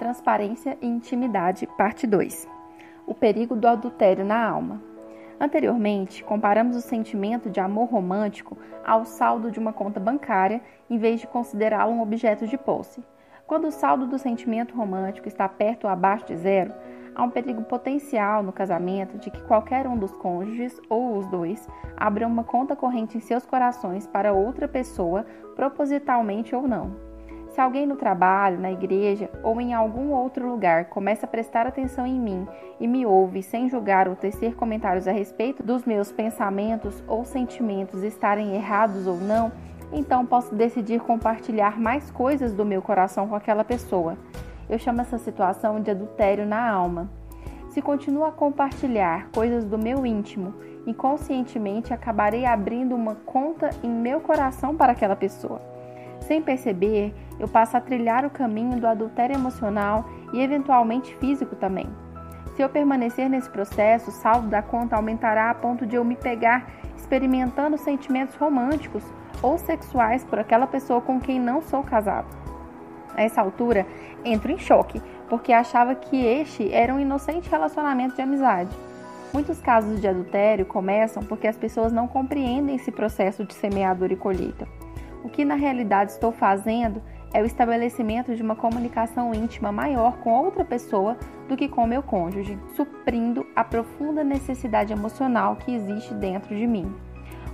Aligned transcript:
Transparência 0.00 0.78
e 0.80 0.86
Intimidade, 0.86 1.66
parte 1.76 2.06
2. 2.06 2.48
O 3.06 3.12
perigo 3.12 3.54
do 3.54 3.68
adultério 3.68 4.24
na 4.24 4.48
alma. 4.48 4.80
Anteriormente, 5.38 6.24
comparamos 6.24 6.74
o 6.74 6.80
sentimento 6.80 7.50
de 7.50 7.60
amor 7.60 7.90
romântico 7.90 8.56
ao 8.82 9.04
saldo 9.04 9.50
de 9.50 9.58
uma 9.58 9.74
conta 9.74 10.00
bancária, 10.00 10.62
em 10.88 10.96
vez 10.96 11.20
de 11.20 11.26
considerá-lo 11.26 11.92
um 11.92 12.00
objeto 12.00 12.46
de 12.46 12.56
posse. 12.56 13.04
Quando 13.46 13.66
o 13.66 13.70
saldo 13.70 14.06
do 14.06 14.18
sentimento 14.18 14.74
romântico 14.74 15.28
está 15.28 15.46
perto 15.46 15.84
ou 15.84 15.90
abaixo 15.90 16.28
de 16.28 16.36
zero, 16.38 16.72
há 17.14 17.22
um 17.22 17.28
perigo 17.28 17.62
potencial 17.64 18.42
no 18.42 18.54
casamento 18.54 19.18
de 19.18 19.30
que 19.30 19.42
qualquer 19.42 19.86
um 19.86 19.98
dos 19.98 20.14
cônjuges 20.14 20.80
ou 20.88 21.18
os 21.18 21.26
dois 21.26 21.68
abra 21.94 22.26
uma 22.26 22.42
conta 22.42 22.74
corrente 22.74 23.18
em 23.18 23.20
seus 23.20 23.44
corações 23.44 24.06
para 24.06 24.32
outra 24.32 24.66
pessoa, 24.66 25.26
propositalmente 25.54 26.56
ou 26.56 26.66
não. 26.66 27.09
Se 27.60 27.62
alguém 27.62 27.86
no 27.86 27.94
trabalho, 27.94 28.58
na 28.58 28.72
igreja 28.72 29.28
ou 29.42 29.60
em 29.60 29.74
algum 29.74 30.12
outro 30.12 30.50
lugar 30.50 30.86
começa 30.86 31.26
a 31.26 31.28
prestar 31.28 31.66
atenção 31.66 32.06
em 32.06 32.18
mim 32.18 32.48
e 32.80 32.88
me 32.88 33.04
ouve 33.04 33.42
sem 33.42 33.68
julgar 33.68 34.08
ou 34.08 34.16
tecer 34.16 34.54
comentários 34.54 35.06
a 35.06 35.12
respeito 35.12 35.62
dos 35.62 35.84
meus 35.84 36.10
pensamentos 36.10 37.04
ou 37.06 37.22
sentimentos 37.22 38.02
estarem 38.02 38.54
errados 38.54 39.06
ou 39.06 39.18
não, 39.18 39.52
então 39.92 40.24
posso 40.24 40.54
decidir 40.54 41.02
compartilhar 41.02 41.78
mais 41.78 42.10
coisas 42.10 42.54
do 42.54 42.64
meu 42.64 42.80
coração 42.80 43.28
com 43.28 43.34
aquela 43.34 43.62
pessoa. 43.62 44.16
Eu 44.66 44.78
chamo 44.78 45.02
essa 45.02 45.18
situação 45.18 45.82
de 45.82 45.90
adultério 45.90 46.46
na 46.46 46.66
alma. 46.66 47.10
Se 47.68 47.82
continuo 47.82 48.24
a 48.24 48.32
compartilhar 48.32 49.28
coisas 49.34 49.66
do 49.66 49.76
meu 49.76 50.06
íntimo, 50.06 50.54
inconscientemente 50.86 51.92
acabarei 51.92 52.46
abrindo 52.46 52.96
uma 52.96 53.16
conta 53.16 53.68
em 53.82 53.90
meu 53.90 54.18
coração 54.18 54.74
para 54.74 54.92
aquela 54.92 55.14
pessoa. 55.14 55.69
Sem 56.20 56.42
perceber, 56.42 57.14
eu 57.38 57.48
passo 57.48 57.76
a 57.76 57.80
trilhar 57.80 58.24
o 58.24 58.30
caminho 58.30 58.78
do 58.78 58.86
adultério 58.86 59.34
emocional 59.34 60.04
e 60.32 60.40
eventualmente 60.40 61.14
físico 61.16 61.56
também. 61.56 61.86
Se 62.54 62.62
eu 62.62 62.68
permanecer 62.68 63.28
nesse 63.28 63.48
processo, 63.48 64.10
o 64.10 64.12
saldo 64.12 64.48
da 64.48 64.62
conta 64.62 64.96
aumentará 64.96 65.50
a 65.50 65.54
ponto 65.54 65.86
de 65.86 65.96
eu 65.96 66.04
me 66.04 66.16
pegar 66.16 66.70
experimentando 66.96 67.78
sentimentos 67.78 68.36
românticos 68.36 69.02
ou 69.42 69.56
sexuais 69.56 70.22
por 70.24 70.38
aquela 70.38 70.66
pessoa 70.66 71.00
com 71.00 71.18
quem 71.18 71.40
não 71.40 71.62
sou 71.62 71.82
casado. 71.82 72.28
A 73.16 73.22
essa 73.22 73.40
altura, 73.40 73.86
entro 74.24 74.52
em 74.52 74.58
choque, 74.58 75.00
porque 75.28 75.52
achava 75.52 75.94
que 75.94 76.24
este 76.24 76.72
era 76.72 76.94
um 76.94 77.00
inocente 77.00 77.50
relacionamento 77.50 78.14
de 78.14 78.22
amizade. 78.22 78.76
Muitos 79.32 79.60
casos 79.60 80.00
de 80.00 80.08
adultério 80.08 80.66
começam 80.66 81.22
porque 81.22 81.46
as 81.46 81.56
pessoas 81.56 81.92
não 81.92 82.06
compreendem 82.06 82.76
esse 82.76 82.90
processo 82.90 83.44
de 83.44 83.54
semeadura 83.54 84.12
e 84.12 84.16
colheita. 84.16 84.66
O 85.22 85.28
que 85.28 85.44
na 85.44 85.54
realidade 85.54 86.12
estou 86.12 86.32
fazendo 86.32 87.02
é 87.32 87.40
o 87.40 87.46
estabelecimento 87.46 88.34
de 88.34 88.42
uma 88.42 88.56
comunicação 88.56 89.34
íntima 89.34 89.70
maior 89.70 90.16
com 90.18 90.32
outra 90.32 90.64
pessoa 90.64 91.16
do 91.48 91.56
que 91.56 91.68
com 91.68 91.86
meu 91.86 92.02
cônjuge, 92.02 92.58
suprindo 92.74 93.46
a 93.54 93.62
profunda 93.62 94.24
necessidade 94.24 94.92
emocional 94.92 95.56
que 95.56 95.72
existe 95.72 96.12
dentro 96.14 96.56
de 96.56 96.66
mim. 96.66 96.92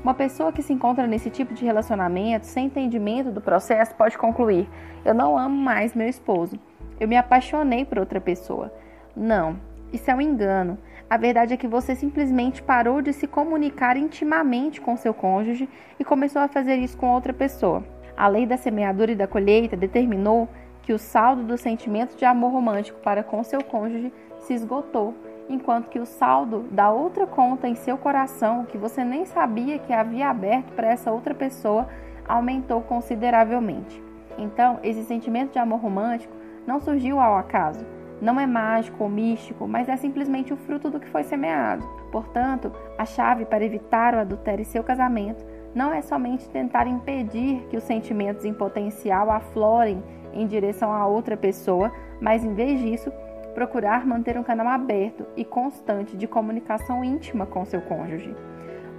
Uma 0.03 0.14
pessoa 0.14 0.53
que 0.53 0.62
se 0.62 0.72
encontra 0.72 1.06
nesse 1.06 1.31
tipo 1.31 1.53
de 1.53 1.64
relacionamento, 1.64 2.47
sem 2.47 2.67
entendimento 2.67 3.33
do 3.33 3.41
processo, 3.41 3.94
pode 3.94 4.17
concluir: 4.17 4.69
eu 5.05 5.12
não 5.12 5.37
amo 5.37 5.56
mais 5.56 5.94
meu 5.94 6.09
esposo, 6.09 6.59
eu 7.00 7.09
me 7.09 7.17
apaixonei 7.17 7.84
por 7.84 7.98
outra 7.98 8.20
pessoa. 8.20 8.72
Não, 9.17 9.59
isso 9.92 10.11
é 10.11 10.14
um 10.14 10.20
engano. 10.20 10.78
A 11.09 11.17
verdade 11.17 11.55
é 11.55 11.57
que 11.57 11.69
você 11.69 11.95
simplesmente 11.95 12.61
parou 12.61 13.01
de 13.01 13.12
se 13.12 13.29
comunicar 13.29 13.97
intimamente 13.97 14.81
com 14.81 14.97
seu 14.97 15.15
cônjuge 15.15 15.69
e 16.01 16.05
começou 16.05 16.43
a 16.43 16.49
fazer 16.49 16.75
isso 16.77 16.97
com 16.97 17.11
outra 17.11 17.33
pessoa. 17.33 17.85
A 18.17 18.27
lei 18.27 18.45
da 18.45 18.57
semeadura 18.57 19.12
e 19.12 19.17
da 19.17 19.29
colheita 19.29 19.77
determinou 19.77 20.49
que 20.83 20.93
o 20.93 20.99
saldo 20.99 21.45
do 21.45 21.57
sentimento 21.57 22.17
de 22.17 22.25
amor 22.25 22.51
romântico 22.51 22.99
para 23.01 23.23
com 23.23 23.45
seu 23.45 23.62
cônjuge 23.62 24.12
se 24.41 24.53
esgotou, 24.53 25.15
enquanto 25.49 25.89
que 25.89 26.01
o 26.01 26.07
saldo 26.07 26.65
da 26.73 26.91
outra 26.91 27.25
conta 27.25 27.69
em 27.69 27.77
seu 27.77 27.97
coração, 27.97 28.65
que 28.65 28.77
você 28.77 29.05
nem 29.05 29.25
sabia 29.25 29.78
que 29.78 29.93
havia 29.93 30.28
aberto 30.28 30.72
para 30.72 30.89
essa 30.89 31.12
outra 31.12 31.34
pessoa, 31.34 31.89
aumentou 32.27 32.81
consideravelmente. 32.81 34.03
Então, 34.37 34.81
esse 34.83 35.05
sentimento 35.05 35.53
de 35.53 35.59
amor 35.61 35.78
romântico 35.78 36.34
não 36.66 36.81
surgiu 36.81 37.21
ao 37.21 37.37
acaso 37.37 37.96
não 38.21 38.41
é 38.41 38.47
mágico 38.47 39.04
ou 39.04 39.10
místico, 39.10 39.66
mas 39.66 39.88
é 39.88 39.97
simplesmente 39.97 40.53
o 40.53 40.56
fruto 40.56 40.91
do 40.91 41.00
que 41.00 41.09
foi 41.09 41.22
semeado. 41.22 41.87
Portanto, 42.10 42.72
a 42.97 43.04
chave 43.04 43.44
para 43.44 43.65
evitar 43.65 44.15
o 44.15 44.19
adultério 44.19 44.62
em 44.62 44.65
seu 44.65 44.82
casamento 44.82 45.44
não 45.75 45.93
é 45.93 46.00
somente 46.00 46.49
tentar 46.49 46.87
impedir 46.87 47.66
que 47.69 47.77
os 47.77 47.84
sentimentos 47.84 48.44
em 48.44 48.54
potencial 48.54 49.31
aflorem 49.31 50.03
em 50.32 50.47
direção 50.47 50.93
a 50.93 51.06
outra 51.06 51.37
pessoa, 51.37 51.93
mas 52.21 52.44
em 52.44 52.54
vez 52.54 52.81
disso, 52.81 53.12
procurar 53.54 54.06
manter 54.06 54.38
um 54.38 54.43
canal 54.43 54.69
aberto 54.69 55.27
e 55.37 55.44
constante 55.44 56.16
de 56.16 56.27
comunicação 56.27 57.03
íntima 57.03 57.47
com 57.47 57.65
seu 57.65 57.81
cônjuge. 57.81 58.34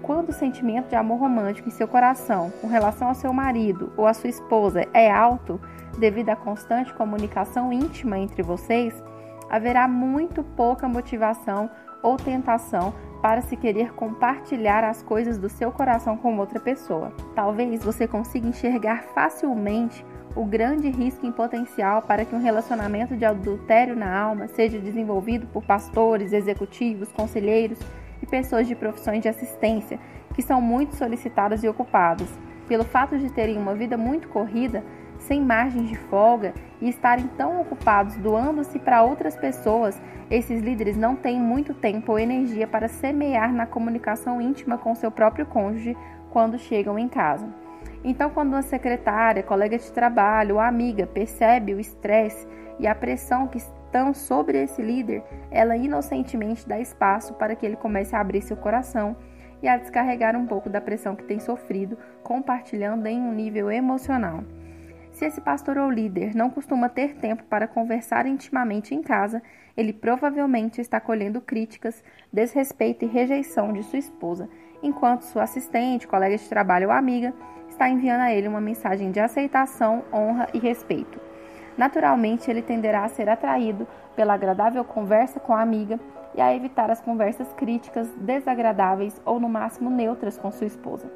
Quando 0.07 0.29
o 0.29 0.33
sentimento 0.33 0.87
de 0.87 0.95
amor 0.95 1.19
romântico 1.19 1.67
em 1.67 1.71
seu 1.71 1.85
coração 1.85 2.49
com 2.61 2.67
relação 2.67 3.09
ao 3.09 3.13
seu 3.13 3.33
marido 3.33 3.91
ou 3.97 4.07
à 4.07 4.13
sua 4.13 4.29
esposa 4.29 4.87
é 4.93 5.11
alto, 5.11 5.59
devido 5.99 6.29
à 6.29 6.35
constante 6.35 6.93
comunicação 6.93 7.73
íntima 7.73 8.17
entre 8.17 8.41
vocês, 8.41 8.93
haverá 9.49 9.85
muito 9.85 10.45
pouca 10.45 10.87
motivação 10.87 11.69
ou 12.01 12.15
tentação 12.15 12.93
para 13.21 13.41
se 13.41 13.57
querer 13.57 13.93
compartilhar 13.95 14.81
as 14.81 15.03
coisas 15.03 15.37
do 15.37 15.49
seu 15.49 15.73
coração 15.73 16.15
com 16.15 16.37
outra 16.37 16.57
pessoa. 16.57 17.11
Talvez 17.35 17.83
você 17.83 18.07
consiga 18.07 18.47
enxergar 18.47 19.03
facilmente 19.13 20.05
o 20.37 20.45
grande 20.45 20.89
risco 20.89 21.25
em 21.25 21.33
potencial 21.33 22.01
para 22.01 22.23
que 22.23 22.33
um 22.33 22.41
relacionamento 22.41 23.13
de 23.17 23.25
adultério 23.25 23.93
na 23.93 24.17
alma 24.17 24.47
seja 24.47 24.79
desenvolvido 24.79 25.47
por 25.47 25.65
pastores, 25.65 26.31
executivos, 26.31 27.11
conselheiros 27.11 27.79
pessoas 28.27 28.67
de 28.67 28.75
profissões 28.75 29.21
de 29.21 29.29
assistência, 29.29 29.99
que 30.33 30.41
são 30.41 30.61
muito 30.61 30.95
solicitadas 30.95 31.63
e 31.63 31.67
ocupadas. 31.67 32.27
Pelo 32.67 32.83
fato 32.83 33.17
de 33.17 33.31
terem 33.31 33.57
uma 33.57 33.73
vida 33.73 33.97
muito 33.97 34.27
corrida, 34.27 34.83
sem 35.19 35.41
margens 35.41 35.89
de 35.89 35.95
folga 35.95 36.53
e 36.81 36.89
estarem 36.89 37.27
tão 37.37 37.59
ocupados 37.61 38.15
doando-se 38.17 38.77
para 38.79 39.03
outras 39.03 39.35
pessoas, 39.35 39.99
esses 40.29 40.61
líderes 40.61 40.97
não 40.97 41.15
têm 41.15 41.39
muito 41.39 41.73
tempo 41.73 42.11
ou 42.11 42.19
energia 42.19 42.67
para 42.67 42.87
semear 42.87 43.51
na 43.53 43.65
comunicação 43.65 44.41
íntima 44.41 44.77
com 44.77 44.93
seu 44.93 45.09
próprio 45.09 45.45
cônjuge 45.45 45.95
quando 46.29 46.59
chegam 46.59 46.99
em 46.99 47.07
casa. 47.07 47.47
Então, 48.03 48.29
quando 48.29 48.49
uma 48.49 48.61
secretária, 48.61 49.41
colega 49.41 49.77
de 49.77 49.91
trabalho 49.91 50.55
ou 50.55 50.61
amiga 50.61 51.07
percebe 51.07 51.73
o 51.73 51.79
estresse 51.79 52.47
e 52.79 52.85
a 52.85 52.93
pressão 52.93 53.47
que 53.47 53.57
estão 53.87 54.13
sobre 54.13 54.61
esse 54.61 54.81
líder, 54.81 55.23
ela 55.49 55.75
inocentemente 55.75 56.67
dá 56.67 56.79
espaço 56.79 57.33
para 57.33 57.55
que 57.55 57.65
ele 57.65 57.75
comece 57.75 58.15
a 58.15 58.19
abrir 58.19 58.41
seu 58.41 58.55
coração 58.55 59.15
e 59.61 59.67
a 59.67 59.77
descarregar 59.77 60.35
um 60.35 60.45
pouco 60.45 60.69
da 60.69 60.79
pressão 60.79 61.15
que 61.15 61.23
tem 61.23 61.39
sofrido, 61.39 61.97
compartilhando 62.21 63.07
em 63.07 63.19
um 63.19 63.33
nível 63.33 63.71
emocional. 63.71 64.43
Se 65.11 65.25
esse 65.25 65.41
pastor 65.41 65.79
ou 65.79 65.89
líder 65.89 66.35
não 66.35 66.49
costuma 66.49 66.89
ter 66.89 67.15
tempo 67.15 67.43
para 67.45 67.67
conversar 67.67 68.27
intimamente 68.27 68.93
em 68.93 69.01
casa, 69.01 69.41
ele 69.75 69.91
provavelmente 69.91 70.79
está 70.79 70.99
colhendo 70.99 71.41
críticas, 71.41 72.03
desrespeito 72.31 73.03
e 73.03 73.07
rejeição 73.07 73.73
de 73.73 73.81
sua 73.81 73.97
esposa, 73.97 74.47
enquanto 74.83 75.23
sua 75.23 75.43
assistente, 75.43 76.07
colega 76.07 76.37
de 76.37 76.47
trabalho 76.47 76.89
ou 76.89 76.93
amiga 76.93 77.33
está 77.67 77.89
enviando 77.89 78.21
a 78.21 78.31
ele 78.31 78.47
uma 78.47 78.61
mensagem 78.61 79.11
de 79.11 79.19
aceitação, 79.19 80.03
honra 80.13 80.47
e 80.53 80.59
respeito. 80.59 81.19
Naturalmente, 81.77 82.49
ele 82.49 82.61
tenderá 82.61 83.03
a 83.03 83.09
ser 83.09 83.29
atraído 83.29 83.87
pela 84.15 84.33
agradável 84.33 84.83
conversa 84.83 85.39
com 85.39 85.53
a 85.53 85.61
amiga 85.61 85.99
e 86.33 86.41
a 86.41 86.53
evitar 86.53 86.89
as 86.89 86.99
conversas 86.99 87.51
críticas, 87.53 88.09
desagradáveis 88.17 89.21
ou 89.23 89.39
no 89.39 89.47
máximo 89.47 89.89
neutras 89.89 90.37
com 90.37 90.51
sua 90.51 90.67
esposa. 90.67 91.09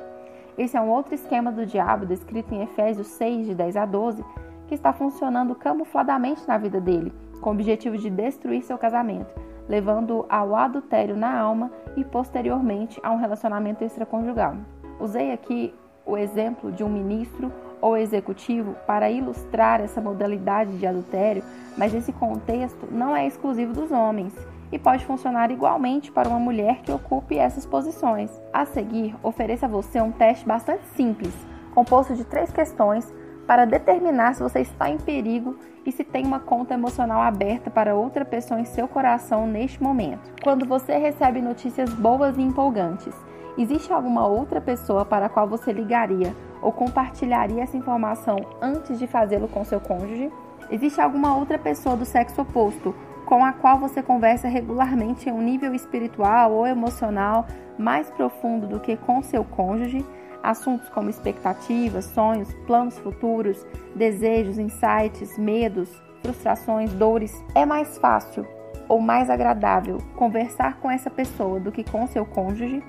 Esse 0.57 0.77
é 0.77 0.81
um 0.81 0.89
outro 0.89 1.15
esquema 1.15 1.51
do 1.51 1.65
diabo 1.65 2.05
descrito 2.05 2.53
em 2.53 2.61
Efésios 2.61 3.07
6, 3.07 3.47
de 3.47 3.55
10 3.55 3.77
a 3.77 3.85
12, 3.85 4.23
que 4.67 4.75
está 4.75 4.93
funcionando 4.93 5.55
camufladamente 5.55 6.47
na 6.47 6.57
vida 6.57 6.79
dele, 6.79 7.11
com 7.39 7.49
o 7.49 7.53
objetivo 7.53 7.97
de 7.97 8.09
destruir 8.09 8.61
seu 8.61 8.77
casamento, 8.77 9.33
levando 9.67 10.25
ao 10.29 10.55
adultério 10.55 11.15
na 11.15 11.39
alma 11.39 11.71
e 11.95 12.03
posteriormente 12.03 12.99
a 13.03 13.11
um 13.11 13.17
relacionamento 13.17 13.83
extraconjugal. 13.83 14.55
Usei 14.99 15.31
aqui 15.31 15.73
o 16.05 16.17
exemplo 16.17 16.71
de 16.71 16.83
um 16.83 16.89
ministro 16.89 17.51
ou 17.81 17.97
executivo 17.97 18.75
para 18.85 19.09
ilustrar 19.09 19.81
essa 19.81 19.99
modalidade 19.99 20.77
de 20.77 20.85
adultério, 20.85 21.43
mas 21.77 21.93
esse 21.93 22.13
contexto 22.13 22.87
não 22.91 23.15
é 23.15 23.25
exclusivo 23.25 23.73
dos 23.73 23.91
homens 23.91 24.33
e 24.71 24.79
pode 24.79 25.05
funcionar 25.05 25.51
igualmente 25.51 26.11
para 26.11 26.29
uma 26.29 26.39
mulher 26.39 26.81
que 26.81 26.91
ocupe 26.91 27.37
essas 27.37 27.65
posições. 27.65 28.31
A 28.53 28.65
seguir, 28.65 29.15
ofereço 29.21 29.65
a 29.65 29.67
você 29.67 29.99
um 29.99 30.11
teste 30.11 30.45
bastante 30.45 30.85
simples, 30.95 31.33
composto 31.73 32.15
de 32.15 32.23
três 32.23 32.51
questões 32.51 33.11
para 33.45 33.65
determinar 33.65 34.33
se 34.33 34.43
você 34.43 34.61
está 34.61 34.89
em 34.89 34.97
perigo 34.97 35.57
e 35.85 35.91
se 35.91 36.03
tem 36.03 36.25
uma 36.25 36.39
conta 36.39 36.73
emocional 36.73 37.21
aberta 37.21 37.69
para 37.69 37.95
outra 37.95 38.23
pessoa 38.23 38.61
em 38.61 38.65
seu 38.65 38.87
coração 38.87 39.47
neste 39.47 39.81
momento. 39.81 40.31
Quando 40.43 40.65
você 40.65 40.97
recebe 40.97 41.41
notícias 41.41 41.93
boas 41.93 42.37
e 42.37 42.41
empolgantes, 42.41 43.13
existe 43.57 43.91
alguma 43.91 44.27
outra 44.27 44.61
pessoa 44.61 45.05
para 45.05 45.25
a 45.25 45.29
qual 45.29 45.47
você 45.47 45.71
ligaria 45.71 46.35
ou 46.61 46.71
compartilharia 46.71 47.63
essa 47.63 47.77
informação 47.77 48.37
antes 48.61 48.99
de 48.99 49.07
fazê-lo 49.07 49.47
com 49.47 49.63
seu 49.63 49.79
cônjuge? 49.79 50.31
Existe 50.69 51.01
alguma 51.01 51.35
outra 51.35 51.57
pessoa 51.57 51.95
do 51.95 52.05
sexo 52.05 52.41
oposto 52.41 52.95
com 53.25 53.43
a 53.43 53.53
qual 53.53 53.77
você 53.77 54.01
conversa 54.03 54.47
regularmente 54.47 55.29
em 55.29 55.31
um 55.31 55.41
nível 55.41 55.73
espiritual 55.73 56.51
ou 56.51 56.67
emocional 56.67 57.45
mais 57.77 58.09
profundo 58.09 58.67
do 58.67 58.79
que 58.79 58.95
com 58.97 59.21
seu 59.21 59.43
cônjuge? 59.43 60.05
Assuntos 60.43 60.89
como 60.89 61.09
expectativas, 61.09 62.05
sonhos, 62.05 62.53
planos 62.65 62.97
futuros, 62.99 63.65
desejos, 63.95 64.57
insights, 64.57 65.37
medos, 65.37 65.89
frustrações, 66.21 66.91
dores. 66.93 67.43
É 67.53 67.65
mais 67.65 67.97
fácil 67.97 68.45
ou 68.87 68.99
mais 68.99 69.29
agradável 69.29 69.99
conversar 70.15 70.77
com 70.79 70.89
essa 70.89 71.09
pessoa 71.09 71.59
do 71.59 71.71
que 71.71 71.83
com 71.83 72.07
seu 72.07 72.25
cônjuge? 72.25 72.83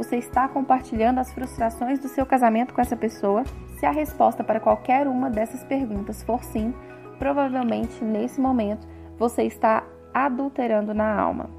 Você 0.00 0.16
está 0.16 0.48
compartilhando 0.48 1.20
as 1.20 1.30
frustrações 1.30 1.98
do 1.98 2.08
seu 2.08 2.24
casamento 2.24 2.72
com 2.72 2.80
essa 2.80 2.96
pessoa? 2.96 3.44
Se 3.78 3.84
a 3.84 3.90
resposta 3.90 4.42
para 4.42 4.58
qualquer 4.58 5.06
uma 5.06 5.28
dessas 5.28 5.62
perguntas 5.62 6.22
for 6.22 6.42
sim, 6.42 6.72
provavelmente 7.18 8.02
nesse 8.02 8.40
momento 8.40 8.88
você 9.18 9.42
está 9.42 9.84
adulterando 10.14 10.94
na 10.94 11.14
alma. 11.14 11.50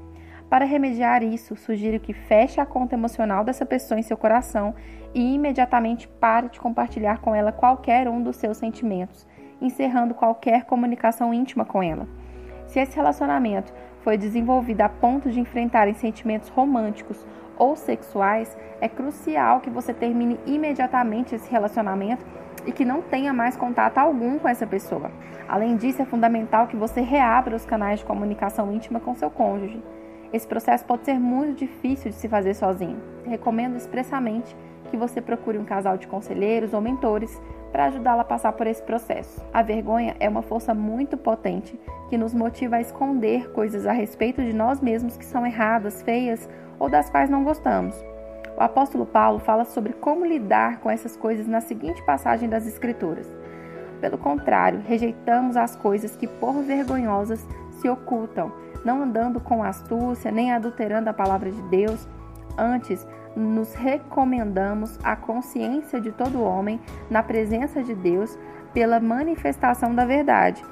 Para 0.50 0.64
remediar 0.64 1.22
isso, 1.22 1.54
sugiro 1.54 2.00
que 2.00 2.12
feche 2.12 2.60
a 2.60 2.66
conta 2.66 2.96
emocional 2.96 3.44
dessa 3.44 3.64
pessoa 3.64 4.00
em 4.00 4.02
seu 4.02 4.16
coração 4.16 4.74
e 5.14 5.34
imediatamente 5.34 6.08
pare 6.08 6.48
de 6.48 6.58
compartilhar 6.58 7.20
com 7.20 7.32
ela 7.36 7.52
qualquer 7.52 8.08
um 8.08 8.20
dos 8.20 8.34
seus 8.34 8.56
sentimentos, 8.56 9.24
encerrando 9.60 10.14
qualquer 10.14 10.64
comunicação 10.64 11.32
íntima 11.32 11.64
com 11.64 11.80
ela. 11.80 12.08
Se 12.66 12.80
esse 12.80 12.96
relacionamento 12.96 13.72
foi 14.00 14.18
desenvolvido 14.18 14.80
a 14.80 14.88
ponto 14.88 15.30
de 15.30 15.38
enfrentarem 15.38 15.94
sentimentos 15.94 16.48
românticos 16.48 17.24
ou 17.56 17.76
sexuais, 17.76 18.56
é 18.80 18.88
crucial 18.88 19.60
que 19.60 19.70
você 19.70 19.92
termine 19.92 20.38
imediatamente 20.46 21.34
esse 21.34 21.50
relacionamento 21.50 22.24
e 22.66 22.72
que 22.72 22.84
não 22.84 23.02
tenha 23.02 23.32
mais 23.32 23.56
contato 23.56 23.98
algum 23.98 24.38
com 24.38 24.48
essa 24.48 24.66
pessoa. 24.66 25.10
Além 25.48 25.76
disso, 25.76 26.02
é 26.02 26.04
fundamental 26.04 26.66
que 26.66 26.76
você 26.76 27.00
reabra 27.00 27.56
os 27.56 27.64
canais 27.64 28.00
de 28.00 28.06
comunicação 28.06 28.72
íntima 28.72 29.00
com 29.00 29.14
seu 29.14 29.30
cônjuge. 29.30 29.82
Esse 30.32 30.46
processo 30.46 30.84
pode 30.84 31.04
ser 31.04 31.18
muito 31.18 31.58
difícil 31.58 32.10
de 32.10 32.16
se 32.16 32.28
fazer 32.28 32.54
sozinho. 32.54 32.96
Recomendo 33.24 33.76
expressamente 33.76 34.56
que 34.90 34.96
você 34.96 35.20
procure 35.20 35.58
um 35.58 35.64
casal 35.64 35.98
de 35.98 36.06
conselheiros 36.06 36.72
ou 36.72 36.80
mentores 36.80 37.40
para 37.72 37.86
ajudá-la 37.86 38.20
a 38.20 38.26
passar 38.26 38.52
por 38.52 38.66
esse 38.66 38.82
processo. 38.82 39.42
A 39.52 39.62
vergonha 39.62 40.14
é 40.20 40.28
uma 40.28 40.42
força 40.42 40.74
muito 40.74 41.16
potente 41.16 41.80
que 42.10 42.18
nos 42.18 42.34
motiva 42.34 42.76
a 42.76 42.80
esconder 42.80 43.50
coisas 43.52 43.86
a 43.86 43.92
respeito 43.92 44.42
de 44.42 44.52
nós 44.52 44.80
mesmos 44.80 45.16
que 45.16 45.24
são 45.24 45.46
erradas, 45.46 46.02
feias 46.02 46.48
ou 46.78 46.90
das 46.90 47.08
quais 47.08 47.30
não 47.30 47.42
gostamos. 47.42 47.96
O 48.56 48.62
apóstolo 48.62 49.06
Paulo 49.06 49.38
fala 49.38 49.64
sobre 49.64 49.94
como 49.94 50.26
lidar 50.26 50.80
com 50.80 50.90
essas 50.90 51.16
coisas 51.16 51.46
na 51.46 51.62
seguinte 51.62 52.02
passagem 52.04 52.48
das 52.48 52.66
Escrituras. 52.66 53.26
Pelo 54.00 54.18
contrário, 54.18 54.82
rejeitamos 54.86 55.56
as 55.56 55.74
coisas 55.74 56.14
que 56.14 56.26
por 56.26 56.52
vergonhosas 56.62 57.46
se 57.80 57.88
ocultam, 57.88 58.52
não 58.84 59.02
andando 59.02 59.40
com 59.40 59.62
astúcia 59.62 60.30
nem 60.30 60.52
adulterando 60.52 61.08
a 61.08 61.14
palavra 61.14 61.50
de 61.50 61.62
Deus. 61.62 62.06
Antes, 62.58 63.06
nos 63.36 63.74
recomendamos 63.74 64.98
a 65.02 65.16
consciência 65.16 66.00
de 66.00 66.12
todo 66.12 66.42
homem 66.42 66.80
na 67.10 67.22
presença 67.22 67.82
de 67.82 67.94
Deus 67.94 68.38
pela 68.72 69.00
manifestação 69.00 69.94
da 69.94 70.04
verdade. 70.04 70.64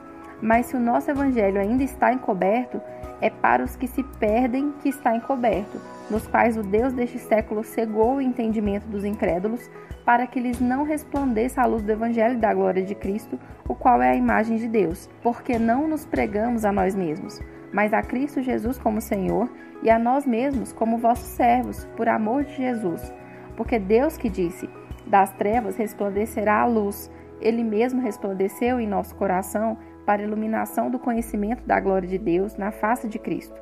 Mas 0.43 0.67
se 0.67 0.77
o 0.77 0.81
nosso 0.81 1.11
evangelho 1.11 1.61
ainda 1.61 1.83
está 1.83 2.13
encoberto, 2.13 2.81
é 3.21 3.29
para 3.29 3.63
os 3.63 3.77
que 3.77 3.87
se 3.87 4.03
perdem 4.03 4.73
que 4.81 4.89
está 4.89 5.15
encoberto, 5.15 5.81
nos 6.11 6.27
quais 6.27 6.57
o 6.57 6.63
Deus 6.63 6.93
deste 6.93 7.19
século 7.19 7.63
cegou 7.63 8.17
o 8.17 8.21
entendimento 8.21 8.87
dos 8.89 9.05
incrédulos, 9.05 9.71
para 10.05 10.27
que 10.27 10.41
lhes 10.41 10.61
não 10.61 10.83
resplandeça 10.83 11.63
a 11.63 11.67
luz 11.67 11.83
do 11.83 11.93
evangelho 11.93 12.39
da 12.39 12.53
glória 12.53 12.83
de 12.83 12.95
Cristo, 12.95 13.39
o 13.69 13.75
qual 13.75 14.03
é 14.03 14.11
a 14.11 14.17
imagem 14.17 14.57
de 14.57 14.67
Deus, 14.67 15.09
porque 15.23 15.59
não 15.59 15.87
nos 15.87 16.05
pregamos 16.05 16.65
a 16.65 16.73
nós 16.73 16.95
mesmos, 16.95 17.41
mas 17.73 17.93
a 17.93 18.03
Cristo 18.03 18.43
Jesus 18.43 18.79
como 18.79 19.01
Senhor 19.01 19.49
e 19.83 19.89
a 19.89 19.99
nós 19.99 20.27
mesmos 20.27 20.73
como 20.73 20.99
vossos 20.99 21.29
servos, 21.29 21.87
por 21.97 22.09
amor 22.09 22.45
de 22.45 22.57
Jesus. 22.57 23.13
Porque 23.57 23.79
Deus 23.79 24.17
que 24.17 24.29
disse: 24.29 24.69
Das 25.07 25.33
trevas 25.35 25.77
resplandecerá 25.77 26.61
a 26.61 26.67
luz, 26.67 27.11
ele 27.41 27.63
mesmo 27.63 28.01
resplandeceu 28.01 28.81
em 28.81 28.87
nosso 28.87 29.15
coração 29.15 29.79
para 30.05 30.23
a 30.23 30.25
iluminação 30.25 30.91
do 30.91 30.99
conhecimento 30.99 31.65
da 31.65 31.79
glória 31.79 32.09
de 32.09 32.19
Deus 32.19 32.57
na 32.57 32.71
face 32.71 33.09
de 33.09 33.19
Cristo. 33.19 33.61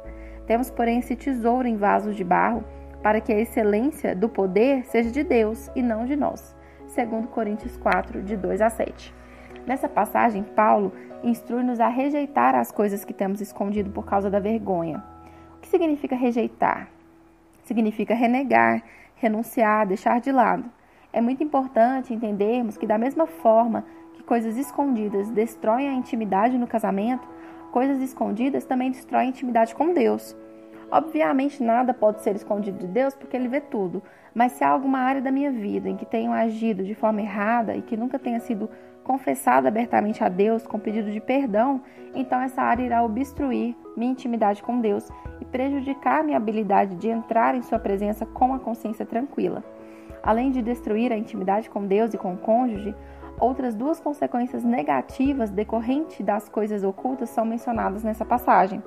Temos, 0.48 0.70
porém, 0.70 0.98
esse 0.98 1.14
tesouro 1.14 1.68
em 1.68 1.76
vasos 1.76 2.16
de 2.16 2.24
barro, 2.24 2.64
para 3.02 3.20
que 3.20 3.30
a 3.30 3.38
excelência 3.38 4.16
do 4.16 4.30
poder 4.30 4.86
seja 4.86 5.10
de 5.10 5.22
Deus 5.22 5.70
e 5.76 5.82
não 5.82 6.06
de 6.06 6.16
nós. 6.16 6.56
Segundo 6.86 7.28
Coríntios 7.28 7.76
4, 7.76 8.22
de 8.22 8.34
2 8.34 8.62
a 8.62 8.70
7. 8.70 9.14
Nessa 9.66 9.90
passagem, 9.90 10.42
Paulo 10.42 10.90
instrui-nos 11.22 11.80
a 11.80 11.88
rejeitar 11.88 12.54
as 12.54 12.72
coisas 12.72 13.04
que 13.04 13.12
temos 13.12 13.42
escondido 13.42 13.90
por 13.90 14.06
causa 14.06 14.30
da 14.30 14.40
vergonha. 14.40 15.04
O 15.58 15.60
que 15.60 15.68
significa 15.68 16.16
rejeitar? 16.16 16.88
Significa 17.64 18.14
renegar, 18.14 18.82
renunciar, 19.16 19.86
deixar 19.86 20.18
de 20.18 20.32
lado. 20.32 20.64
É 21.12 21.20
muito 21.20 21.44
importante 21.44 22.14
entendermos 22.14 22.78
que, 22.78 22.86
da 22.86 22.96
mesma 22.96 23.26
forma 23.26 23.84
que 24.14 24.22
coisas 24.22 24.56
escondidas 24.56 25.28
destroem 25.28 25.90
a 25.90 25.92
intimidade 25.92 26.56
no 26.56 26.66
casamento, 26.66 27.28
coisas 27.68 28.00
escondidas 28.00 28.64
também 28.64 28.90
destroem 28.90 29.26
a 29.26 29.30
intimidade 29.30 29.74
com 29.74 29.92
Deus. 29.94 30.36
Obviamente, 30.90 31.62
nada 31.62 31.92
pode 31.92 32.22
ser 32.22 32.34
escondido 32.34 32.78
de 32.78 32.86
Deus 32.86 33.14
porque 33.14 33.36
Ele 33.36 33.48
vê 33.48 33.60
tudo, 33.60 34.02
mas 34.34 34.52
se 34.52 34.64
há 34.64 34.68
alguma 34.68 35.00
área 35.00 35.20
da 35.20 35.30
minha 35.30 35.50
vida 35.50 35.88
em 35.88 35.96
que 35.96 36.06
tenho 36.06 36.32
agido 36.32 36.82
de 36.82 36.94
forma 36.94 37.20
errada 37.20 37.76
e 37.76 37.82
que 37.82 37.96
nunca 37.96 38.18
tenha 38.18 38.40
sido 38.40 38.70
confessado 39.04 39.66
abertamente 39.66 40.22
a 40.22 40.28
Deus 40.28 40.66
com 40.66 40.78
pedido 40.78 41.10
de 41.10 41.20
perdão, 41.20 41.80
então 42.14 42.40
essa 42.40 42.62
área 42.62 42.84
irá 42.84 43.02
obstruir 43.02 43.74
minha 43.96 44.12
intimidade 44.12 44.62
com 44.62 44.80
Deus 44.80 45.08
e 45.40 45.44
prejudicar 45.44 46.24
minha 46.24 46.36
habilidade 46.36 46.94
de 46.96 47.08
entrar 47.08 47.54
em 47.54 47.62
Sua 47.62 47.78
presença 47.78 48.24
com 48.26 48.54
a 48.54 48.58
consciência 48.58 49.04
tranquila. 49.04 49.62
Além 50.22 50.50
de 50.50 50.62
destruir 50.62 51.12
a 51.12 51.16
intimidade 51.16 51.70
com 51.70 51.86
Deus 51.86 52.12
e 52.12 52.18
com 52.18 52.34
o 52.34 52.38
cônjuge, 52.38 52.94
outras 53.40 53.74
duas 53.74 54.00
consequências 54.00 54.64
negativas 54.64 55.50
decorrentes 55.50 56.24
das 56.24 56.48
coisas 56.48 56.82
ocultas 56.82 57.30
são 57.30 57.44
mencionadas 57.44 58.02
nessa 58.02 58.24
passagem. 58.24 58.82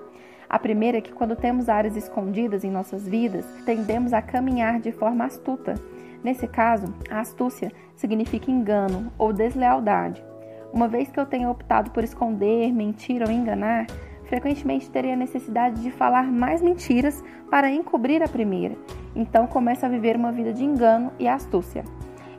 A 0.50 0.60
primeira 0.60 0.98
é 0.98 1.02
que, 1.02 1.14
quando 1.14 1.36
temos 1.36 1.70
áreas 1.70 1.96
escondidas 1.96 2.64
em 2.64 2.72
nossas 2.72 3.08
vidas, 3.08 3.46
tendemos 3.66 4.12
a 4.14 4.22
caminhar 4.22 4.80
de 4.80 4.92
forma 4.92 5.26
astuta 5.26 5.76
Nesse 6.24 6.48
caso, 6.48 6.94
a 7.10 7.20
astúcia 7.20 7.72
significa 7.96 8.52
engano 8.52 9.12
ou 9.18 9.34
deslealdade. 9.34 10.24
Uma 10.72 10.88
vez 10.88 11.10
que 11.10 11.20
eu 11.20 11.26
tenho 11.26 11.50
optado 11.50 11.92
por 11.92 12.04
esconder, 12.04 12.72
mentir 12.72 13.22
ou 13.24 13.32
enganar, 13.32 13.88
frequentemente 14.26 14.90
terei 14.90 15.14
a 15.14 15.18
necessidade 15.18 15.82
de 15.82 15.92
falar 15.92 16.32
mais 16.32 16.62
mentiras 16.62 17.24
para 17.50 17.72
encobrir 17.72 18.22
a 18.24 18.28
primeira. 18.28 18.76
Então 19.16 19.48
começo 19.48 19.86
a 19.86 19.90
viver 19.90 20.16
uma 20.16 20.32
vida 20.32 20.54
de 20.54 20.64
engano 20.64 21.12
e 21.20 21.28
astúcia. 21.28 21.84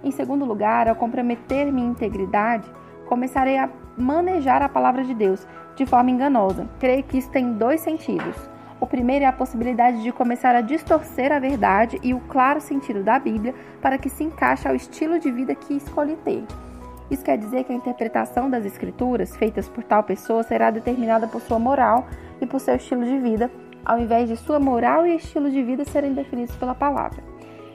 Em 0.03 0.11
segundo 0.11 0.45
lugar, 0.45 0.89
ao 0.89 0.97
comprometer 0.97 1.73
minha 1.73 1.89
integridade, 1.89 2.71
começarei 3.07 3.59
a 3.59 3.69
manejar 3.97 4.63
a 4.63 4.69
palavra 4.69 5.05
de 5.05 5.15
Deus 5.15 5.47
de 5.77 5.87
forma 5.87 6.11
enganosa. 6.11 6.69
Creio 6.81 7.05
que 7.05 7.19
isso 7.19 7.31
tem 7.31 7.53
dois 7.53 7.81
sentidos. 7.81 8.37
O 8.81 8.87
primeiro 8.87 9.25
é 9.25 9.29
a 9.29 9.33
possibilidade 9.33 10.03
de 10.03 10.11
começar 10.11 10.57
a 10.57 10.61
distorcer 10.61 11.31
a 11.31 11.39
verdade 11.39 12.01
e 12.03 12.13
o 12.13 12.21
claro 12.21 12.61
sentido 12.61 13.05
da 13.05 13.17
Bíblia 13.17 13.55
para 13.81 13.97
que 13.97 14.09
se 14.09 14.25
encaixe 14.25 14.67
ao 14.67 14.75
estilo 14.75 15.21
de 15.21 15.31
vida 15.31 15.55
que 15.55 15.75
escolhe 15.75 16.17
ter. 16.17 16.43
Isso 17.09 17.23
quer 17.23 17.39
dizer 17.39 17.63
que 17.63 17.73
a 17.73 17.77
interpretação 17.77 18.51
das 18.51 18.65
Escrituras 18.65 19.37
feitas 19.37 19.69
por 19.69 19.85
tal 19.85 20.03
pessoa 20.03 20.43
será 20.43 20.71
determinada 20.71 21.29
por 21.29 21.41
sua 21.43 21.61
moral 21.61 22.07
e 22.41 22.47
por 22.47 22.59
seu 22.59 22.75
estilo 22.75 23.05
de 23.05 23.19
vida, 23.19 23.51
ao 23.85 24.01
invés 24.01 24.29
de 24.29 24.37
sua 24.37 24.59
moral 24.59 25.07
e 25.07 25.15
estilo 25.15 25.49
de 25.49 25.63
vida 25.63 25.85
serem 25.85 26.13
definidos 26.13 26.57
pela 26.57 26.75
palavra. 26.75 27.32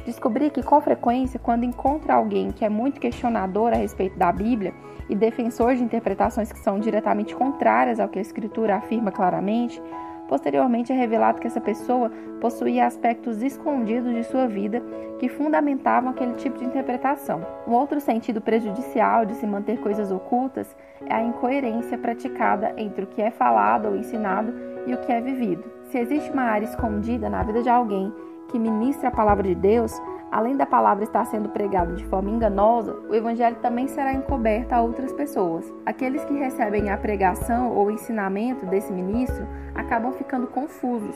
Descobri 0.07 0.49
que, 0.49 0.63
com 0.63 0.79
frequência, 0.79 1.37
quando 1.37 1.65
encontro 1.65 2.13
alguém 2.13 2.49
que 2.49 2.63
é 2.63 2.69
muito 2.69 2.97
questionador 2.97 3.73
a 3.73 3.75
respeito 3.75 4.17
da 4.17 4.31
Bíblia 4.31 4.73
e 5.09 5.13
defensor 5.13 5.75
de 5.75 5.83
interpretações 5.83 6.49
que 6.49 6.59
são 6.59 6.79
diretamente 6.79 7.35
contrárias 7.35 7.99
ao 7.99 8.07
que 8.07 8.17
a 8.17 8.21
Escritura 8.21 8.77
afirma 8.77 9.11
claramente, 9.11 9.81
Posteriormente 10.27 10.91
é 10.91 10.95
revelado 10.95 11.39
que 11.39 11.47
essa 11.47 11.61
pessoa 11.61 12.11
possuía 12.41 12.85
aspectos 12.85 13.41
escondidos 13.41 14.13
de 14.13 14.25
sua 14.25 14.45
vida 14.45 14.83
que 15.19 15.29
fundamentavam 15.29 16.09
aquele 16.09 16.33
tipo 16.33 16.57
de 16.59 16.65
interpretação. 16.65 17.41
Um 17.65 17.71
outro 17.71 18.01
sentido 18.01 18.41
prejudicial 18.41 19.25
de 19.25 19.35
se 19.35 19.47
manter 19.47 19.79
coisas 19.79 20.11
ocultas 20.11 20.75
é 21.05 21.13
a 21.13 21.23
incoerência 21.23 21.97
praticada 21.97 22.73
entre 22.75 23.05
o 23.05 23.07
que 23.07 23.21
é 23.21 23.31
falado 23.31 23.87
ou 23.87 23.95
ensinado 23.95 24.53
e 24.85 24.93
o 24.93 24.97
que 24.97 25.13
é 25.13 25.21
vivido. 25.21 25.63
Se 25.85 25.97
existe 25.97 26.29
uma 26.29 26.43
área 26.43 26.65
escondida 26.65 27.29
na 27.29 27.41
vida 27.43 27.63
de 27.63 27.69
alguém 27.69 28.13
que 28.47 28.59
ministra 28.59 29.09
a 29.09 29.11
palavra 29.11 29.43
de 29.43 29.55
Deus, 29.55 29.91
Além 30.29 30.57
da 30.57 30.65
palavra 30.65 31.05
estar 31.05 31.25
sendo 31.25 31.47
pregada 31.49 31.93
de 31.93 32.03
forma 32.05 32.29
enganosa, 32.29 32.97
o 33.09 33.15
evangelho 33.15 33.55
também 33.61 33.87
será 33.87 34.11
encoberto 34.11 34.73
a 34.73 34.81
outras 34.81 35.13
pessoas. 35.13 35.73
Aqueles 35.85 36.23
que 36.25 36.33
recebem 36.33 36.89
a 36.89 36.97
pregação 36.97 37.71
ou 37.71 37.89
ensinamento 37.89 38.65
desse 38.65 38.91
ministro 38.91 39.47
acabam 39.73 40.11
ficando 40.11 40.47
confusos. 40.47 41.15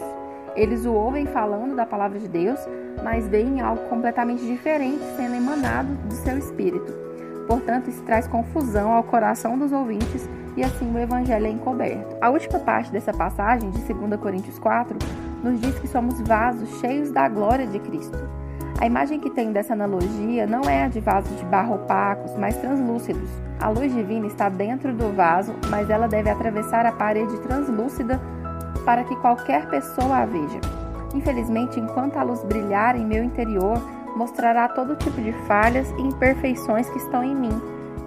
Eles 0.55 0.85
o 0.85 0.93
ouvem 0.93 1.25
falando 1.25 1.75
da 1.75 1.85
palavra 1.85 2.19
de 2.19 2.27
Deus, 2.27 2.59
mas 3.03 3.27
veem 3.27 3.59
algo 3.59 3.81
completamente 3.89 4.45
diferente 4.45 5.03
sendo 5.17 5.35
emanado 5.35 5.93
do 6.07 6.13
seu 6.13 6.37
espírito. 6.37 6.93
Portanto, 7.47 7.89
isso 7.89 8.03
traz 8.03 8.27
confusão 8.27 8.93
ao 8.93 9.03
coração 9.03 9.57
dos 9.57 9.73
ouvintes 9.73 10.27
e 10.55 10.63
assim 10.63 10.93
o 10.93 10.97
evangelho 10.97 11.47
é 11.47 11.49
encoberto. 11.49 12.15
A 12.21 12.29
última 12.29 12.59
parte 12.59 12.91
dessa 12.91 13.13
passagem, 13.13 13.69
de 13.71 13.93
2 13.93 14.19
Coríntios 14.21 14.59
4, 14.59 14.97
nos 15.43 15.59
diz 15.59 15.77
que 15.79 15.87
somos 15.87 16.19
vasos 16.21 16.69
cheios 16.79 17.11
da 17.11 17.27
glória 17.27 17.67
de 17.67 17.79
Cristo. 17.79 18.17
A 18.79 18.85
imagem 18.87 19.19
que 19.19 19.29
tenho 19.29 19.53
dessa 19.53 19.73
analogia 19.73 20.47
não 20.47 20.61
é 20.61 20.83
a 20.83 20.87
de 20.87 20.99
vasos 20.99 21.37
de 21.37 21.45
barro 21.45 21.75
opacos, 21.75 22.31
mas 22.37 22.57
translúcidos. 22.57 23.29
A 23.59 23.69
luz 23.69 23.93
divina 23.93 24.25
está 24.25 24.49
dentro 24.49 24.91
do 24.93 25.15
vaso, 25.15 25.53
mas 25.69 25.89
ela 25.89 26.07
deve 26.07 26.29
atravessar 26.29 26.85
a 26.85 26.91
parede 26.91 27.39
translúcida 27.41 28.19
para 28.83 29.03
que 29.03 29.15
qualquer 29.17 29.69
pessoa 29.69 30.17
a 30.17 30.25
veja. 30.25 30.59
Infelizmente, 31.13 31.79
enquanto 31.79 32.17
a 32.17 32.23
luz 32.23 32.43
brilhar 32.43 32.95
em 32.95 33.05
meu 33.05 33.23
interior, 33.23 33.79
mostrará 34.15 34.67
todo 34.67 34.95
tipo 34.95 35.21
de 35.21 35.31
falhas 35.45 35.91
e 35.91 36.01
imperfeições 36.01 36.89
que 36.89 36.97
estão 36.97 37.23
em 37.23 37.35
mim, 37.35 37.61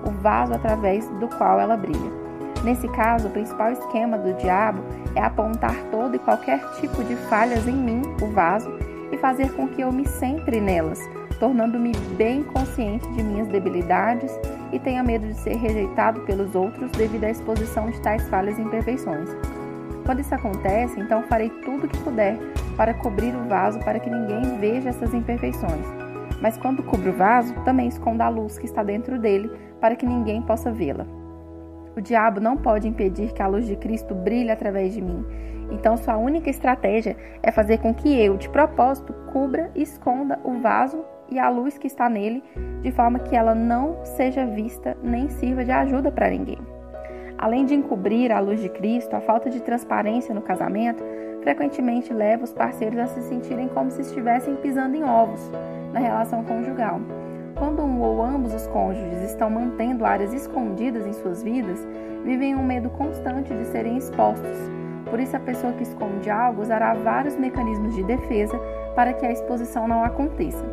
o 0.04 0.10
vaso 0.10 0.54
através 0.54 1.06
do 1.20 1.28
qual 1.28 1.60
ela 1.60 1.76
brilha. 1.76 2.23
Nesse 2.64 2.88
caso, 2.88 3.28
o 3.28 3.30
principal 3.30 3.73
esquema 3.73 4.16
do 4.16 4.33
diabo 4.35 4.83
é 5.14 5.21
apontar 5.21 5.76
todo 5.90 6.16
e 6.16 6.18
qualquer 6.18 6.59
tipo 6.80 7.04
de 7.04 7.14
falhas 7.28 7.68
em 7.68 7.76
mim, 7.76 8.00
o 8.23 8.26
vaso, 8.28 8.73
e 9.12 9.18
fazer 9.18 9.52
com 9.52 9.68
que 9.68 9.83
eu 9.83 9.92
me 9.92 10.09
centre 10.09 10.62
nelas, 10.62 10.99
tornando-me 11.38 11.92
bem 12.16 12.42
consciente 12.42 13.06
de 13.12 13.23
minhas 13.23 13.49
debilidades 13.49 14.33
e 14.73 14.78
tenha 14.78 15.02
medo 15.02 15.26
de 15.26 15.35
ser 15.35 15.56
rejeitado 15.56 16.23
pelos 16.23 16.54
outros 16.54 16.90
devido 16.92 17.25
à 17.25 17.30
exposição 17.30 17.90
de 17.90 18.00
tais 18.00 18.26
falhas 18.28 18.59
e 18.59 18.62
imperfeições. 18.62 19.28
Quando 20.06 20.21
isso 20.21 20.35
acontece, 20.35 20.99
então 20.99 21.23
farei 21.25 21.50
tudo 21.50 21.85
o 21.85 21.88
que 21.88 21.99
puder 21.99 22.38
para 22.78 22.94
cobrir 22.94 23.37
o 23.37 23.47
vaso 23.47 23.78
para 23.80 24.00
que 24.00 24.09
ninguém 24.09 24.59
veja 24.59 24.88
essas 24.88 25.12
imperfeições. 25.12 25.87
Mas 26.40 26.56
quando 26.56 26.83
cubro 26.83 27.11
o 27.11 27.16
vaso, 27.16 27.54
também 27.64 27.88
esconda 27.88 28.25
a 28.25 28.28
luz 28.30 28.59
que 28.59 28.64
está 28.64 28.83
dentro 28.83 29.18
dele 29.18 29.50
para 29.80 29.94
que 29.94 30.06
ninguém 30.06 30.40
possa 30.40 30.73
vê-la. 30.73 31.23
O 31.96 32.00
diabo 32.00 32.40
não 32.40 32.56
pode 32.56 32.88
impedir 32.88 33.32
que 33.32 33.42
a 33.42 33.46
luz 33.46 33.66
de 33.66 33.76
Cristo 33.76 34.14
brilhe 34.14 34.50
através 34.50 34.92
de 34.92 35.00
mim. 35.00 35.24
Então, 35.70 35.96
sua 35.96 36.16
única 36.16 36.50
estratégia 36.50 37.16
é 37.42 37.50
fazer 37.50 37.78
com 37.78 37.94
que 37.94 38.20
eu, 38.20 38.36
de 38.36 38.48
propósito, 38.48 39.12
cubra 39.32 39.70
e 39.74 39.82
esconda 39.82 40.38
o 40.44 40.58
vaso 40.58 41.04
e 41.30 41.38
a 41.38 41.48
luz 41.48 41.78
que 41.78 41.86
está 41.86 42.08
nele, 42.08 42.42
de 42.82 42.92
forma 42.92 43.18
que 43.18 43.34
ela 43.34 43.54
não 43.54 44.04
seja 44.04 44.46
vista 44.46 44.96
nem 45.02 45.28
sirva 45.28 45.64
de 45.64 45.72
ajuda 45.72 46.10
para 46.10 46.30
ninguém. 46.30 46.58
Além 47.38 47.64
de 47.64 47.74
encobrir 47.74 48.30
a 48.30 48.40
luz 48.40 48.60
de 48.60 48.68
Cristo, 48.68 49.14
a 49.14 49.20
falta 49.20 49.50
de 49.50 49.60
transparência 49.60 50.34
no 50.34 50.42
casamento 50.42 51.02
frequentemente 51.42 52.12
leva 52.12 52.44
os 52.44 52.52
parceiros 52.52 52.98
a 52.98 53.06
se 53.06 53.22
sentirem 53.22 53.68
como 53.68 53.90
se 53.90 54.00
estivessem 54.00 54.56
pisando 54.56 54.96
em 54.96 55.04
ovos 55.04 55.50
na 55.92 56.00
relação 56.00 56.42
conjugal. 56.44 57.00
Quando 57.56 57.82
um 57.82 58.00
ou 58.00 58.20
ambos 58.20 58.52
os 58.52 58.66
cônjuges 58.66 59.23
estão 59.23 59.49
mantendo 59.49 60.04
áreas 60.04 60.32
escondidas 60.32 61.06
em 61.06 61.12
suas 61.12 61.40
vidas, 61.40 61.87
vivem 62.25 62.56
um 62.56 62.64
medo 62.64 62.90
constante 62.90 63.54
de 63.54 63.64
serem 63.66 63.96
expostos. 63.96 64.58
Por 65.08 65.20
isso, 65.20 65.37
a 65.37 65.40
pessoa 65.40 65.73
que 65.75 65.84
esconde 65.84 66.28
algo 66.28 66.62
usará 66.62 66.94
vários 66.94 67.37
mecanismos 67.37 67.94
de 67.94 68.02
defesa 68.02 68.58
para 68.96 69.12
que 69.12 69.25
a 69.25 69.30
exposição 69.30 69.87
não 69.87 70.02
aconteça. 70.02 70.64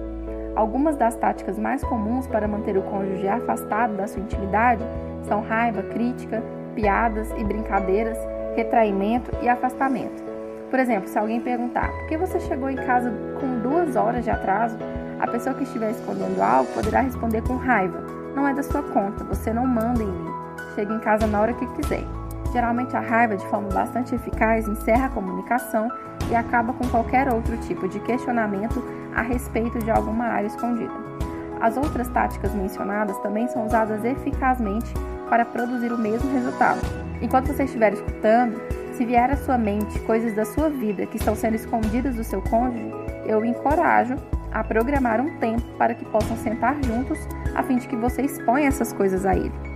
Algumas 0.55 0.95
das 0.95 1.15
táticas 1.15 1.59
mais 1.59 1.83
comuns 1.83 2.25
para 2.25 2.47
manter 2.47 2.75
o 2.75 2.81
cônjuge 2.81 3.27
afastado 3.27 3.95
da 3.95 4.07
sua 4.07 4.23
intimidade 4.23 4.83
são 5.27 5.41
raiva, 5.41 5.83
crítica, 5.83 6.41
piadas 6.73 7.29
e 7.37 7.43
brincadeiras, 7.43 8.17
retraimento 8.55 9.31
e 9.43 9.47
afastamento. 9.47 10.23
Por 10.71 10.79
exemplo, 10.79 11.07
se 11.07 11.19
alguém 11.19 11.39
perguntar 11.39 11.91
por 11.91 12.07
que 12.07 12.17
você 12.17 12.39
chegou 12.39 12.69
em 12.69 12.75
casa 12.75 13.13
com 13.39 13.59
duas 13.59 13.95
horas 13.95 14.23
de 14.23 14.31
atraso, 14.31 14.77
a 15.21 15.27
pessoa 15.27 15.53
que 15.53 15.63
estiver 15.63 15.91
escondendo 15.91 16.41
algo 16.41 16.73
poderá 16.73 17.01
responder 17.01 17.43
com 17.43 17.55
raiva: 17.55 17.99
Não 18.35 18.47
é 18.47 18.53
da 18.53 18.63
sua 18.63 18.81
conta, 18.81 19.23
você 19.23 19.53
não 19.53 19.67
manda 19.67 20.01
em 20.01 20.07
mim. 20.07 20.31
Chega 20.73 20.93
em 20.93 20.99
casa 20.99 21.27
na 21.27 21.39
hora 21.39 21.53
que 21.53 21.67
quiser. 21.75 22.03
Geralmente, 22.51 22.97
a 22.97 22.99
raiva, 22.99 23.37
de 23.37 23.47
forma 23.47 23.69
bastante 23.69 24.15
eficaz, 24.15 24.67
encerra 24.67 25.05
a 25.05 25.09
comunicação 25.09 25.89
e 26.29 26.35
acaba 26.35 26.73
com 26.73 26.87
qualquer 26.89 27.31
outro 27.31 27.55
tipo 27.57 27.87
de 27.87 27.99
questionamento 27.99 28.83
a 29.15 29.21
respeito 29.21 29.77
de 29.79 29.91
alguma 29.91 30.25
área 30.25 30.47
escondida. 30.47 30.91
As 31.61 31.77
outras 31.77 32.07
táticas 32.07 32.53
mencionadas 32.53 33.17
também 33.19 33.47
são 33.47 33.67
usadas 33.67 34.03
eficazmente 34.03 34.91
para 35.29 35.45
produzir 35.45 35.93
o 35.93 35.97
mesmo 35.97 36.33
resultado. 36.33 36.81
Enquanto 37.21 37.47
você 37.47 37.65
estiver 37.65 37.93
escutando, 37.93 38.59
se 38.93 39.05
vier 39.05 39.29
à 39.29 39.37
sua 39.37 39.57
mente 39.57 39.99
coisas 39.99 40.35
da 40.35 40.45
sua 40.45 40.69
vida 40.69 41.05
que 41.05 41.17
estão 41.17 41.35
sendo 41.35 41.55
escondidas 41.55 42.15
do 42.15 42.23
seu 42.23 42.41
cônjuge, 42.41 42.91
eu 43.25 43.45
encorajo 43.45 44.15
a 44.51 44.63
programar 44.63 45.21
um 45.21 45.37
tempo 45.39 45.63
para 45.77 45.93
que 45.93 46.05
possam 46.05 46.35
sentar 46.37 46.75
juntos 46.83 47.17
a 47.55 47.63
fim 47.63 47.77
de 47.77 47.87
que 47.87 47.95
você 47.95 48.21
exponha 48.21 48.67
essas 48.67 48.93
coisas 48.93 49.25
a 49.25 49.35
ele. 49.35 49.70